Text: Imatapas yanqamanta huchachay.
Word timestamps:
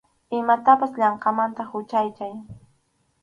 Imatapas 0.41 0.93
yanqamanta 1.01 1.63
huchachay. 1.71 2.33